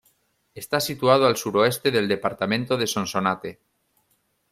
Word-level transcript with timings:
Está 0.55 0.79
situado 0.79 1.27
al 1.27 1.37
suroeste 1.37 1.91
del 1.91 2.07
departamento 2.07 2.75
de 2.75 2.87
Sonsonate. 2.87 3.59